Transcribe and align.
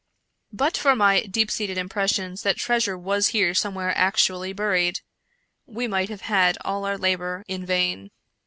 But 0.51 0.77
for 0.77 0.95
my 0.95 1.21
deep 1.27 1.51
seated 1.51 1.77
impressions 1.77 2.41
that 2.41 2.57
treasure 2.57 2.97
was 2.97 3.27
here 3.27 3.53
somewhere 3.53 3.95
actually 3.95 4.51
buried, 4.51 5.01
we 5.67 5.87
might 5.87 6.09
have 6.09 6.21
had 6.21 6.57
all 6.61 6.85
our 6.85 6.97
labor 6.97 7.45
in 7.47 7.67
vain." 7.67 8.09